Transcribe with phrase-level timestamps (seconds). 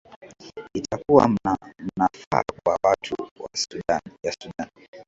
[0.73, 3.15] itakuwa manufaa kwa watu
[4.23, 4.69] ya sudan